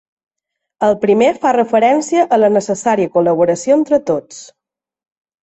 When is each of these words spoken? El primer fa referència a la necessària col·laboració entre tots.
El 0.87 0.95
primer 1.03 1.27
fa 1.43 1.51
referència 1.57 2.23
a 2.23 2.39
la 2.45 2.49
necessària 2.57 3.13
col·laboració 3.19 3.79
entre 3.83 4.01
tots. 4.11 4.43